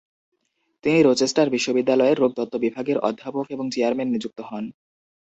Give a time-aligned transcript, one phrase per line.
[0.83, 4.65] তিনি রোচেস্টার বিশ্ববিদ্যালয়ের রোগতত্ত্ব বিভাগের অধ্যাপক এবং চেয়ারম্যান নিযুক্ত হন।